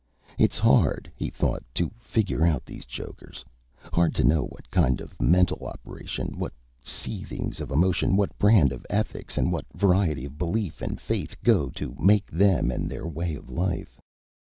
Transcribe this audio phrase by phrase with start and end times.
[0.39, 3.45] It's hard, he thought, to figure out these jokers,
[3.93, 8.83] hard to know what kind of mental operation, what seethings of emotion, what brand of
[8.89, 13.35] ethics and what variety of belief and faith go to make them and their way
[13.35, 14.01] of life.